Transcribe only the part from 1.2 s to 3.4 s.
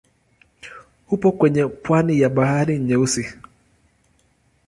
kwenye pwani ya Bahari Nyeusi.